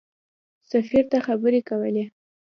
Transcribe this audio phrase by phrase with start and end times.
[0.71, 2.05] سفیر ته خبرې کولې.